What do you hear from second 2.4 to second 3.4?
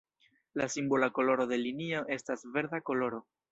verda koloro.